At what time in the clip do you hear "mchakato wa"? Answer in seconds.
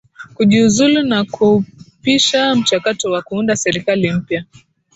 2.55-3.21